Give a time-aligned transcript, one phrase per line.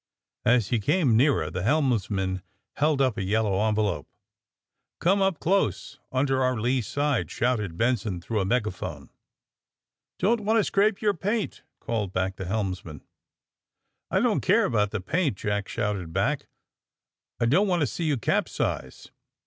[0.45, 2.41] As he came nearer the helmsman
[2.77, 4.07] held np a yellow envelope.
[4.07, 4.09] ^
[4.99, 9.07] ^ Come Tip close under our lee side, ''shouted Benson, through a megaphone.
[9.09, 9.09] ^^
[10.17, 13.03] Don't want to scrape your paint," called back the helmsman.
[14.09, 16.47] I don't care about the paint," Jack shouted back.
[17.39, 19.11] "I don't want to see you capsize.